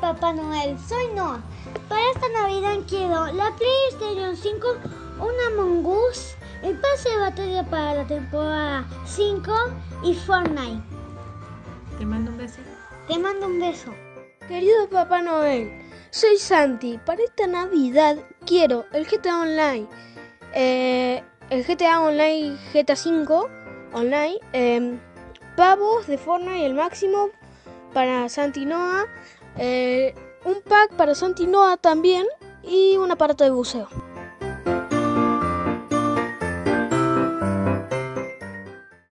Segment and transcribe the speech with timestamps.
[0.00, 1.40] Papá Noel, soy Noah.
[1.88, 4.66] Para esta Navidad quiero la PlayStation 5,
[5.18, 9.52] una Mongoose, el pase de batería para la temporada 5
[10.04, 10.82] y Fortnite.
[11.98, 12.60] Te mando un beso.
[13.08, 13.92] Te mando un beso.
[14.46, 15.72] Querido Papá Noel,
[16.10, 16.98] soy Santi.
[17.04, 19.88] Para esta Navidad quiero el GTA Online,
[20.54, 23.50] eh, el GTA Online GTA 5
[23.94, 24.98] Online, eh,
[25.56, 27.30] pavos de Fortnite el máximo
[27.92, 29.06] para Santi Noah,
[29.56, 32.26] eh, un pack para Santi Noah también
[32.62, 33.88] y un aparato de buceo.